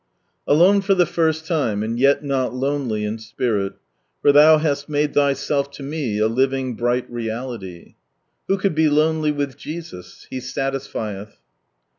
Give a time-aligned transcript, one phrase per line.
[0.53, 3.73] —Alone for the first time, and yet not lonely in spirit,
[4.19, 7.93] for" Thou hast made Thyself to me a living, bright Reality."
[8.47, 10.25] Who could be lonely with Jesus?
[10.31, 11.37] He satisfieth